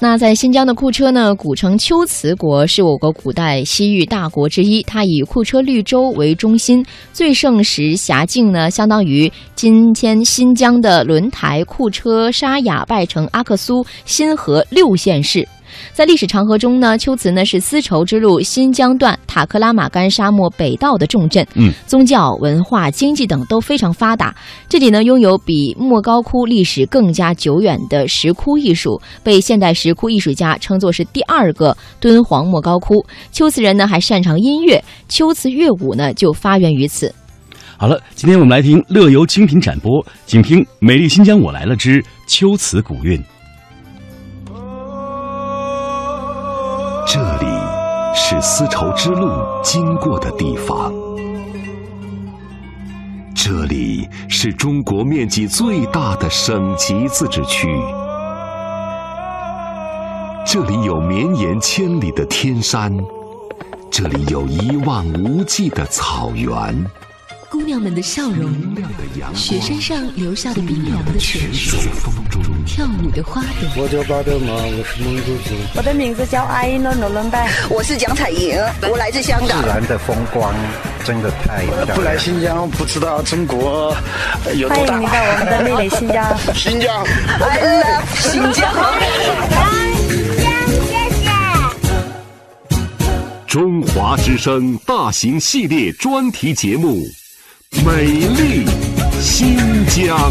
[0.00, 4.80] 那在新疆的库车呢，古称秋瓷国，是我国古代西域大国之一。
[4.84, 15.46] 它以库车绿洲为中心，最盛时辖境呢，相当于今天新疆的轮台、库车、沙雅、拜城、阿克苏、新河六县市。
[15.92, 24.34] 在历史长河中呢，龟兹呢是丝绸之路新疆段塔克拉玛干沙漠北道的重镇，嗯，宗教、文化、经济等都非常发达。
[24.68, 33.04] 这里呢拥有比莫高窟历史更加久远的石窟艺术，被现代石窟艺术家称作是第二个敦煌莫高窟。
[33.36, 37.14] 龟兹人呢还擅长音乐，龟兹乐舞呢就发源于此。
[37.76, 43.16] 好了，今天我们来听乐游精品展播，请听《美丽新疆我来了之龟兹古韵》。
[48.30, 49.30] 是丝绸之路
[49.64, 50.92] 经过的地方，
[53.34, 57.74] 这里是中国面积最大的省级自治区，
[60.46, 62.94] 这里有绵延千里的天山，
[63.90, 66.84] 这里有一望无际的草原。
[67.48, 68.52] 姑娘们的笑容，
[69.34, 71.78] 雪山上留下的冰凉的泉水，
[72.68, 73.82] 跳舞的花朵。
[73.82, 75.54] 我叫巴德玛，我是蒙古族。
[75.74, 79.62] 我的名字叫阿依诺诺伦拜，我是蒋彩莹，我来自香港。
[79.62, 80.54] 自然的风光
[81.02, 81.96] 真的太漂亮。
[81.96, 83.96] 不来新疆不知道中国
[84.54, 84.94] 有多大。
[84.94, 86.38] 欢迎你到我们的美丽新疆。
[86.54, 87.04] 新疆
[87.40, 88.70] ，I love 新疆。
[93.46, 97.02] 中华之声大型系列专题节目。
[97.84, 98.66] 美丽
[99.20, 100.30] 新疆。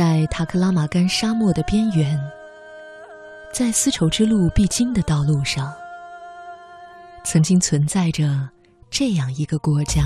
[0.00, 2.18] 在塔克拉玛干沙漠的边缘，
[3.52, 5.70] 在丝绸之路必经的道路上，
[7.22, 8.48] 曾经存在着
[8.88, 10.04] 这样一个国家。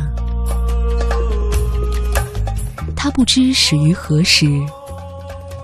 [2.96, 4.46] 它不知始于何时，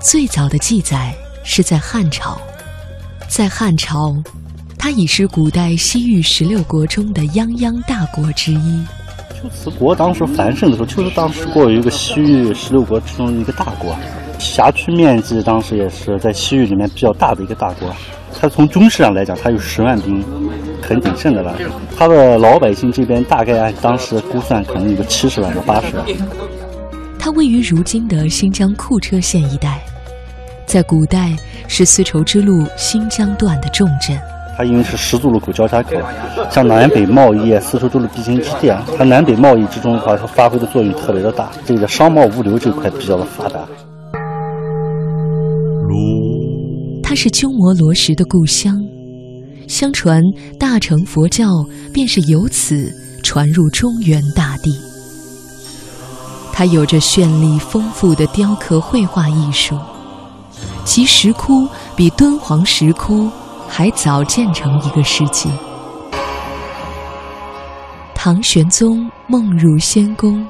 [0.01, 1.13] 最早的记载。
[1.43, 2.41] 是在汉朝，
[3.29, 4.15] 在汉朝，
[4.79, 8.85] 它已是古代西域十六国中的泱泱大国之一。
[9.43, 13.97] 就此国当时繁盛的时候，就是当时过有一个西域十六国之中的一个大国，
[14.41, 17.95] 辖区面积当时也是在西域里面比较大的一个大国。
[18.41, 20.25] 它从军事上来讲，它有十万兵，
[20.81, 21.55] 很鼎盛的了。
[21.97, 26.07] 它的老百姓这边大概按当时估算，可能有个七十万到八十万。
[27.19, 29.79] 它位于如今的新疆库车县一带。
[30.65, 31.37] 在古代
[31.67, 34.17] 是丝绸之路新疆段的重镇，
[34.57, 35.97] 它因为是十字路口交叉口，
[36.49, 41.51] 像南北贸易、丝绸之路必经之地啊，它南北贸易之中的话，它发挥的作用特别的大。
[41.67, 43.59] 这个商贸物流这块比较的发达。
[47.11, 48.73] 它是鸠摩罗什的故乡，
[49.67, 50.23] 相传
[50.61, 51.49] 大乘佛教
[51.93, 52.89] 便是由此
[53.25, 54.79] 传入中原大地。
[56.53, 59.77] 它有着绚丽丰富的雕刻绘画艺术。
[60.85, 63.29] 其石窟比敦煌石窟
[63.67, 65.51] 还早建成一个世纪。
[68.15, 70.47] 唐玄宗梦入仙宫，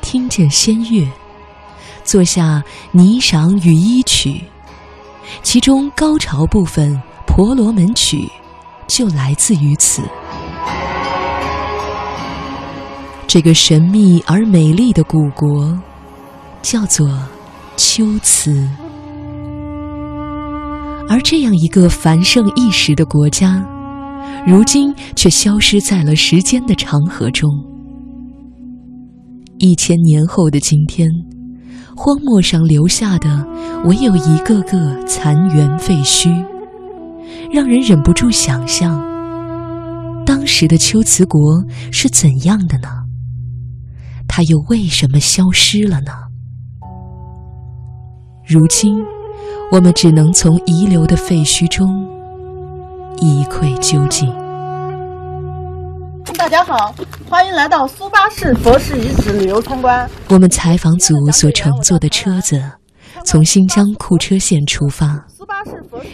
[0.00, 1.04] 听见仙乐，
[2.04, 2.62] 坐下
[2.96, 4.30] 《霓裳羽衣曲》，
[5.42, 6.94] 其中高潮部分
[7.26, 8.18] 《婆罗门曲》
[8.86, 10.02] 就来自于此。
[13.26, 15.78] 这个神秘而美丽的古国，
[16.62, 17.06] 叫做
[17.76, 18.68] 龟兹。
[21.08, 23.64] 而这样一个繁盛一时的国家，
[24.46, 27.48] 如今却消失在了时间的长河中。
[29.58, 31.08] 一千年后的今天，
[31.98, 33.44] 荒漠上留下的
[33.84, 36.30] 唯有一个个残垣废墟，
[37.52, 39.04] 让人忍不住想象，
[40.24, 42.88] 当时的龟兹国是怎样的呢？
[44.28, 46.12] 它又为什么消失了呢？
[48.46, 49.04] 如今。
[49.70, 52.08] 我们只能从遗留的废墟中
[53.20, 54.26] 一窥究竟。
[56.50, 56.94] 大家好，
[57.28, 60.08] 欢迎来到苏巴市佛寺遗址旅游参观。
[60.30, 62.58] 我们采访组所乘坐的车子
[63.22, 65.26] 从新疆库车县出发，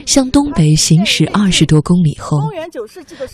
[0.04, 2.50] 向东北行驶二十多公里后，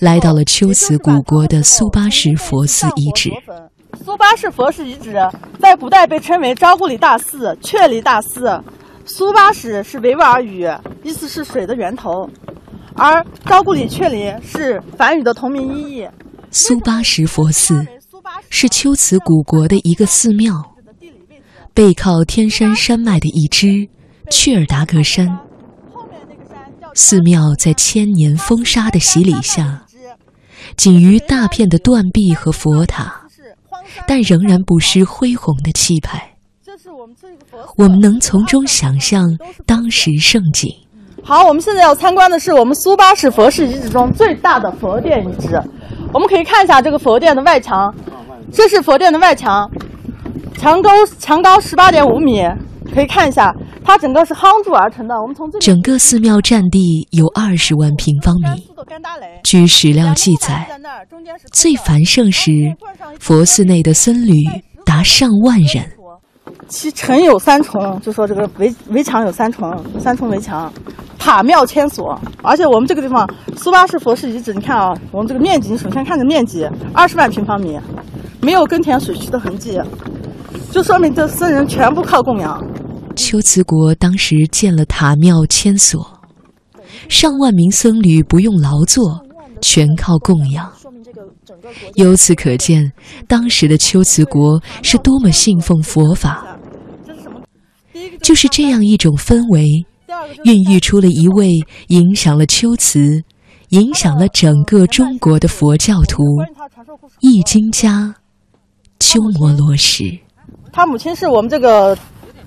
[0.00, 3.30] 来到了秋瓷古国的苏巴什佛寺遗址。
[4.04, 5.16] 苏巴什佛寺遗址
[5.58, 8.62] 在古代被称为昭古里大寺、确里大寺。
[9.06, 10.68] 苏巴什是维吾尔语，
[11.02, 12.28] 意思是水的源头，
[12.94, 16.06] 而昭固里确里是梵语的同名音译。
[16.52, 17.86] 苏巴什佛寺
[18.48, 20.52] 是龟兹古国的一个寺庙，
[21.72, 23.88] 背靠天山山脉的一支
[24.30, 25.28] 雀尔达格山。
[26.92, 29.86] 寺庙在千年风沙的洗礼下，
[30.76, 33.28] 仅余大片的断壁和佛塔，
[34.08, 36.34] 但仍然不失恢宏的气派。
[37.76, 39.24] 我们能从中想象
[39.64, 40.68] 当时盛景。
[41.22, 45.62] 好，我们现在要参观的是我们苏巴什佛寺遗址中最大的佛殿遗址。
[46.12, 47.94] 我们可以看一下这个佛殿的外墙，
[48.52, 49.70] 这是佛殿的外墙，
[50.58, 52.42] 墙高墙高十八点五米，
[52.92, 53.54] 可以看一下，
[53.84, 55.14] 它整个是夯筑而成的。
[55.14, 58.68] 我们从整个寺庙占地有二十万平方米，
[59.44, 60.68] 据史料记载，
[61.52, 62.50] 最繁盛时，
[63.20, 64.34] 佛寺内的僧侣
[64.84, 65.84] 达上万人。
[66.66, 70.72] 其城有三重，就说这个围围墙有三重，三重围墙，
[71.20, 72.18] 塔庙千所。
[72.42, 77.78] 而且我们这个地方苏巴氏佛寺遗址，你看啊，我们这个面积，你首先看这面积，二十万平方米，
[78.40, 79.78] 没有耕田水渠的痕迹，
[80.72, 82.60] 就说明这僧人全部靠供养。
[83.14, 86.00] 龟兹国当时建了塔庙千所，
[87.08, 89.20] 上万名僧侣不用劳作，
[89.60, 90.72] 全靠供养。
[91.96, 92.92] 由此可见，
[93.28, 96.46] 当时的龟兹国是多么信奉佛法。
[98.22, 99.66] 就是这样一种氛围，
[100.44, 101.48] 孕育出了一位
[101.88, 103.22] 影响了龟兹、
[103.70, 106.22] 影响了整个中国的佛教徒
[107.20, 108.14] 易经家
[108.98, 110.20] 鸠摩罗什。
[110.72, 111.96] 他母亲是我们这个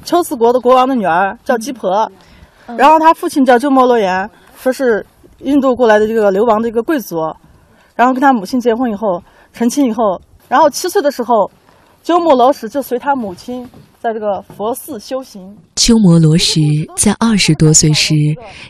[0.03, 2.09] 龟兹国的国王的女儿，叫鸡婆。
[2.77, 5.05] 然后他父亲叫鸠摩罗炎，说是
[5.39, 7.17] 印度过来的这个流亡的一个贵族。
[7.95, 9.21] 然后跟他母亲结婚以后，
[9.51, 11.51] 成亲以后，然后七岁的时候，
[12.03, 13.67] 鸠摩罗什就随他母亲。
[13.97, 16.59] 在这个佛寺修行，鸠摩罗什
[16.97, 18.13] 在二十多岁时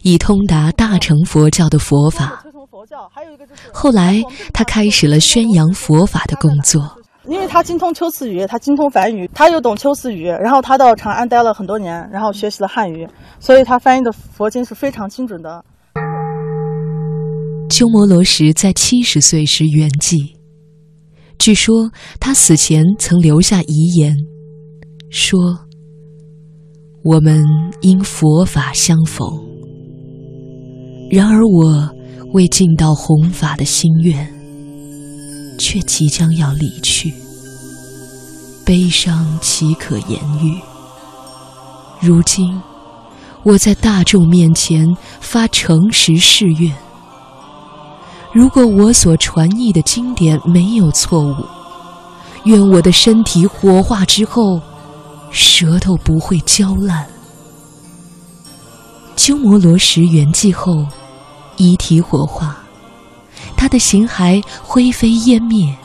[0.03, 2.43] 已通达大乘佛教的佛法。
[3.73, 4.21] 后来，
[4.53, 6.79] 他开始了宣扬佛法的工作。
[7.27, 13.07] 因为他精通秋词语，他精通梵语，他又懂秋词语，然后他到长安待了很多年，然后学习了汉语，
[13.39, 15.65] 所以他翻译的佛经是非常精准的。
[17.69, 20.35] 鸠摩罗什在七十岁时圆寂，
[21.43, 21.91] 据说
[22.21, 24.15] 他死前曾留下遗言。
[25.09, 25.59] 说
[27.03, 27.43] ：“我们
[27.81, 29.27] 因佛法相逢，
[31.11, 31.89] 然而我
[32.31, 34.25] 未尽到弘法的心愿，
[35.59, 37.13] 却即将要离去，
[38.63, 40.57] 悲伤岂可言喻？
[41.99, 42.57] 如今
[43.43, 44.87] 我在大众面前
[45.19, 46.73] 发诚实誓愿：
[48.33, 51.35] 如果我所传译的经典没有错误，
[52.43, 54.59] 愿我的身体火化之后。”
[55.35, 57.07] 舌头不会焦烂。
[59.15, 60.85] 鸠摩罗什圆寂后，
[61.57, 62.55] 遗体火化，
[63.57, 65.75] 他的形骸灰飞烟灭，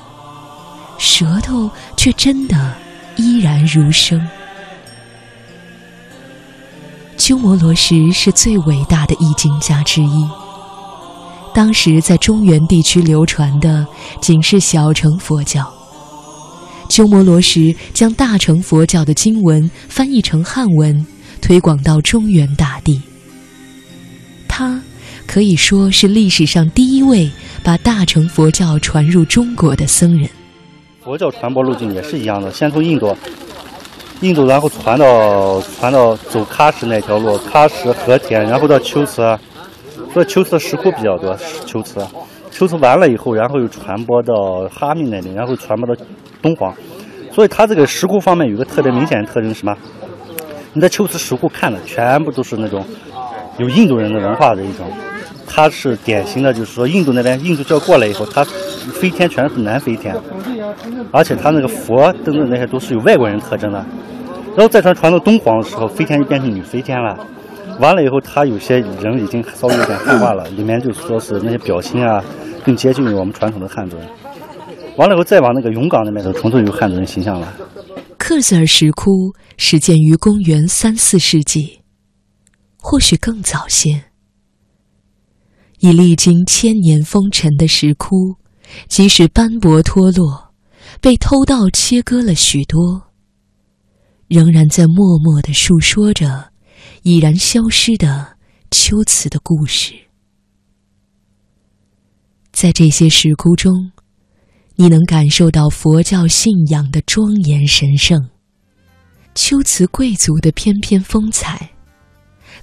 [0.99, 2.75] 舌头却真的
[3.17, 4.21] 依然如生。
[7.17, 10.29] 鸠摩罗什是最伟大的译经家之一。
[11.59, 13.85] 当时在中原地区流传的
[14.21, 15.69] 仅是小乘佛教。
[16.89, 21.05] 鸠摩罗什将大乘佛教的经文翻译成汉文，
[21.43, 23.03] 推广到中原大地。
[24.47, 24.81] 他
[25.27, 27.29] 可以说是历史上第一位
[27.65, 30.31] 把大乘佛教传入中国的僧人。
[31.03, 33.17] 佛教传播路径也是一样的，先从印度，
[34.21, 39.37] 印度然后传到传到走喀什那条路，喀什和田，然后到龟兹，
[40.25, 41.37] 所以龟兹石窟比较多。
[41.73, 42.01] 龟兹，
[42.59, 44.35] 龟兹完了以后，然后又传播到
[44.69, 46.03] 哈密那里，然后传播到。
[46.41, 46.73] 敦煌，
[47.33, 49.77] 所以它这个石窟方面有个特别明显的特征是什么？
[50.73, 52.85] 你在龟兹石窟看的全部都是那种
[53.59, 54.87] 有印度人的文化的一种，
[55.49, 60.15] 它是典型的，就是说印度那边印度教过来以后，它飞天全是南飞天，
[61.11, 63.85] 而且它那个佛等等那些都是有外国人特征的。
[64.55, 67.19] 然后再传传到敦煌的时候，飞天就变成女飞天了。
[67.79, 72.23] 完了以后，他有些人已经稍微有点汉化了，里面就是说是那些表情啊，
[72.65, 74.09] 更接近于我们传统的汉族人。
[74.97, 77.55] 完了以后，再往那个永港那边走，重新有汉族人形象了。
[78.19, 81.81] 克孜尔石窟始建于公元三四世纪，
[82.79, 84.05] 或许更早些。
[85.79, 88.35] 已历经千年风尘的石窟，
[88.89, 90.53] 即使斑驳脱落，
[91.01, 93.03] 被偷盗切割了许多，
[94.27, 96.48] 仍然在默默的述说着
[97.09, 98.37] 已然消失的
[98.71, 99.95] 秋瓷的故事。
[102.53, 103.91] 在这些石窟中。
[104.81, 108.29] 你能感受到佛教信仰的庄严神圣，
[109.35, 111.71] 秋瓷贵族的翩翩风采，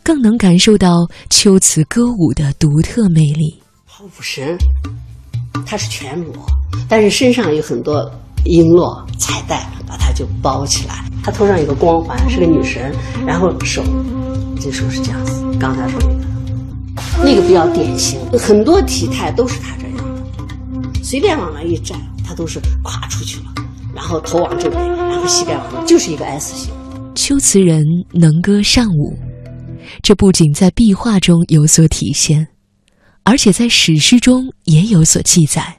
[0.01, 3.61] 更能感受到秋瓷歌舞的独特魅力。
[3.85, 4.57] 护符神，
[5.65, 6.33] 它是全裸，
[6.87, 8.09] 但是身上有很多
[8.45, 11.03] 璎珞彩带，把它就包起来。
[11.21, 12.95] 她头上有个光环，是个女神，
[13.27, 13.83] 然后手，
[14.59, 15.43] 这时候是这样子。
[15.59, 16.23] 刚才说那个，
[17.23, 21.03] 那个比较典型，很多体态都是他这样的。
[21.03, 23.45] 随便往那一站，他都是垮出去了。
[23.93, 26.73] 然后头往这边，然后膝盖往那，就是一个 S 型。
[27.15, 27.81] 秋瓷人
[28.11, 29.17] 能歌善舞，
[30.01, 32.45] 这不仅在壁画中有所体现，
[33.23, 35.77] 而且在史诗中也有所记载。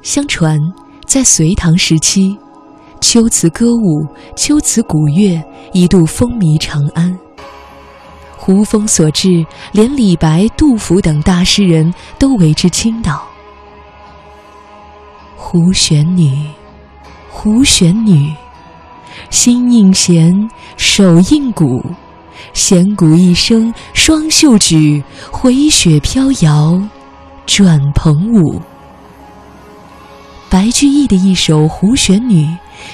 [0.00, 0.58] 相传，
[1.06, 2.34] 在隋唐时期，
[3.02, 5.40] 秋瓷歌舞、秋瓷古乐
[5.74, 7.14] 一度风靡长安。
[8.44, 13.24] 胡风所至，连李白、杜甫等大诗人都为之倾倒。
[15.36, 16.50] 胡旋女，
[17.30, 18.34] 胡旋女，
[19.30, 21.84] 心应弦，手应鼓，
[22.52, 26.82] 弦鼓一声双袖举，回雪飘摇
[27.46, 28.60] 转蓬舞。
[30.50, 32.44] 白居易的一首《胡旋女》，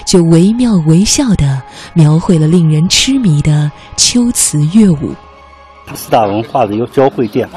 [0.04, 1.62] 就惟妙惟肖地
[1.94, 5.14] 描绘了令人痴迷的秋瓷乐舞。
[5.94, 7.48] 四大文化的一个交汇点，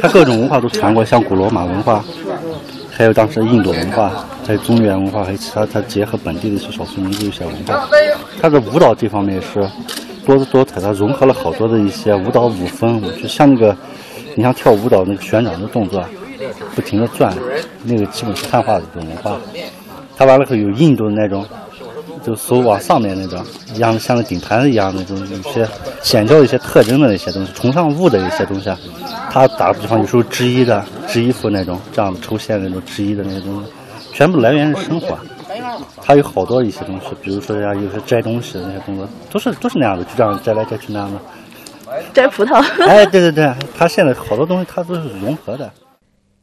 [0.00, 2.04] 它各种文化都传过，像古罗马文化，
[2.90, 7.88] 还有当时的印度文化，在中原文化，还有其他，它结合本地的一些少数民族一些文化。
[8.40, 9.68] 它的舞蹈这方面是
[10.24, 13.76] 多姿多彩，它融合了好多的一些舞蹈舞风，就像那个，
[14.34, 16.04] 你像跳舞蹈那个旋转的动作，
[16.74, 17.34] 不停的转，
[17.84, 19.38] 那个基本是汉化的一种文化。
[20.16, 21.46] 它完了后有印度的那种。
[22.26, 23.40] 就手往上面那种，
[23.72, 25.68] 一样像个顶盘一样那种，有些
[26.02, 28.68] 显教一些特征的那些东西，崇尚物的一些东西。
[29.30, 33.70] 他打个比方，有时候织衣的织衣服那种，这样抽线那种织衣的那些东西，
[34.12, 35.16] 全部来源于生活。
[36.02, 41.20] 他有好多一些东西，比如说人家，有些摘东西的那些动作，都是都是那样的，就这样摘来摘去那样的。
[42.12, 42.56] 摘葡萄。
[42.86, 45.70] 哎，对对对，他现在好多东西，他都是融合的。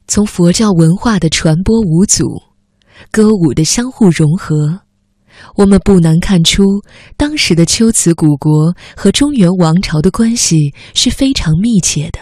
[0.08, 2.24] 从佛教文化的传播无阻，
[3.12, 4.83] 歌舞的相互融合。
[5.56, 6.64] 我们不难看出，
[7.18, 12.20] 当时的龟兹古国和中原王朝的关系是非常密切的，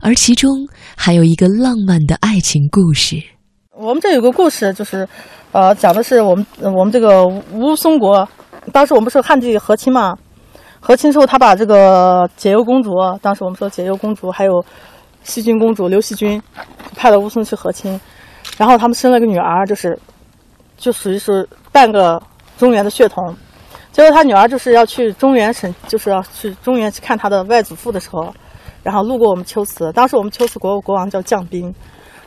[0.00, 0.50] 而其中
[0.96, 3.16] 还有一个浪漫的爱情故事。
[3.76, 5.06] 我们这有个故事，就是，
[5.52, 8.26] 呃，讲的是我们我们这个乌松国，
[8.72, 10.16] 当时我们是汉帝和亲嘛，
[10.80, 14.64] 和亲之后他把这个解忧公主，当时我们说解忧公主还有
[15.24, 16.40] 西郡公主刘惜君，
[16.96, 18.00] 派到乌松去和亲，
[18.56, 19.98] 然后他们生了个女儿，就是。
[20.82, 22.20] 就属于是半个
[22.58, 23.32] 中原的血统，
[23.92, 28.34] 结果他女儿就是要去中原省，就是要去中原去看他的外祖父的时候，
[28.82, 31.72] 然后路过我们龟兹，当时我们秋瓷国国王叫将兵，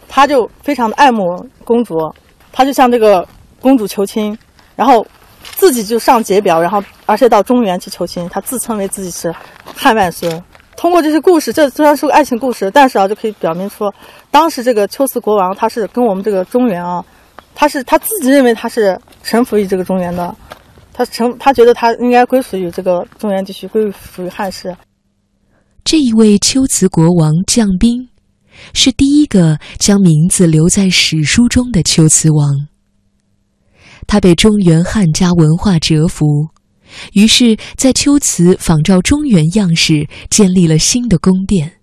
[0.08, 1.22] 他就非常的爱慕
[1.66, 1.96] 公主，
[2.54, 3.28] 他就向这个
[3.60, 4.38] 公主求亲，
[4.78, 5.06] 然后
[5.42, 9.36] 自己就上解表，然后而且到中原去求亲，他自称为自己是
[9.76, 10.42] 汉万孙。
[10.78, 13.92] 通过这些故事，这虽然是个爱情故事，但是啊，就可以表明出
[14.32, 17.04] 当时这个秋瓷国王他是跟我们这个中原啊。
[17.56, 20.36] 他是他自己认为他是臣服于这个中原的，
[20.94, 24.76] 他臣他觉得他应该归属于这个中原地区，归属于汉室。
[25.84, 28.10] 这一位龟兹国王将兵，
[28.74, 32.68] 是第一个将名字留在史书中的龟兹王。
[34.06, 36.50] 他被中原汉家文化折服，
[37.14, 41.80] 于是，在龟兹仿照中原样式建立了新的宫殿，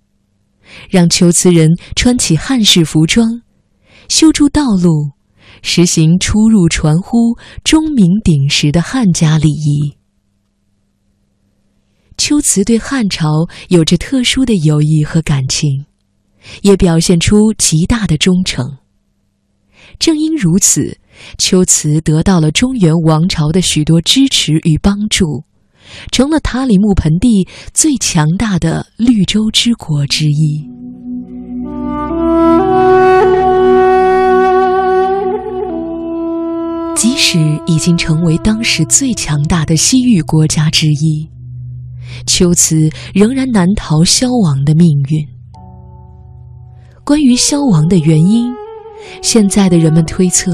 [0.90, 3.42] 让龟兹人穿起汉式服装，
[4.08, 5.12] 修筑道路。
[5.60, 9.94] 实行出入传呼、钟鸣鼎食的汉家礼仪。
[12.16, 15.86] 秋瓷对汉朝有着特殊的友谊和感情，
[16.62, 18.78] 也表现出极大的忠诚。
[19.98, 20.98] 正因如此，
[21.38, 25.44] 秋瓷得到了中原王朝的许多支持与帮助，
[26.10, 30.68] 成了塔里木盆地最强大的绿洲之国之一。
[36.94, 41.28] 即使已经成为当时最强大的西域国家之一，
[42.26, 45.26] 龟兹仍然难逃消亡的命运。
[47.04, 48.52] 关于消亡的原因，
[49.22, 50.52] 现在的人们推测，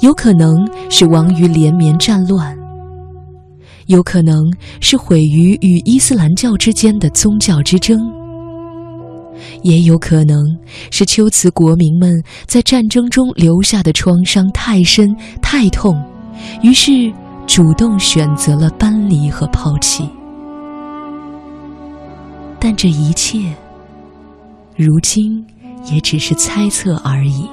[0.00, 2.56] 有可能是亡于连绵战乱，
[3.86, 4.36] 有可能
[4.80, 8.00] 是毁于与伊斯兰教之间的宗教之争。
[9.62, 10.36] 也有可能
[10.90, 15.94] 是龟兹国民们在战争中留下的创伤太深太痛，
[16.62, 17.12] 于是
[17.46, 20.08] 主动选择了搬离和抛弃。
[22.58, 23.52] 但这一切，
[24.76, 25.44] 如今
[25.92, 27.46] 也只是猜测而已。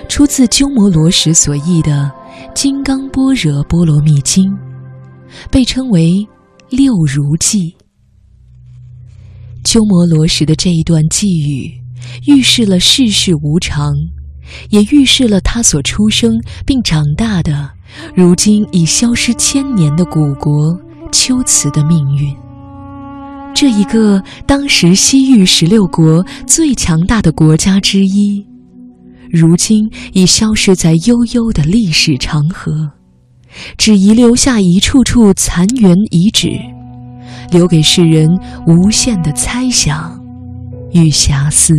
[0.08, 2.10] 出自鸠摩罗什所译的
[2.54, 4.50] 《金刚般若波罗蜜经》，
[5.50, 6.26] 被称为
[6.68, 7.74] 六如记。
[9.64, 11.70] 鸠摩罗什的这一段寄语，
[12.26, 13.92] 预示了世事无常，
[14.70, 17.70] 也预示了他所出生并长大的、
[18.14, 20.80] 如今已消失千年的古国
[21.12, 22.34] 秋瓷的命运。
[23.54, 28.46] 这一个当时西域十六国最强大的国家之一，
[29.30, 32.90] 如今已消失在悠悠的历史长河，
[33.76, 36.50] 只遗留下一处处残垣遗址。
[37.50, 38.28] 留给世人
[38.66, 40.18] 无限的猜想
[40.92, 41.74] 与遐思。